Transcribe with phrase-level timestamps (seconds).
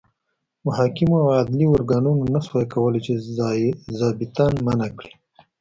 [0.67, 3.13] محاکمو او عدلي ارګانونو نه شوای کولای چې
[3.99, 5.11] ظابیطان منع کړي.